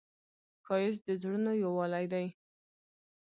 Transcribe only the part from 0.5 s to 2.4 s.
ښایست د زړونو یووالی دی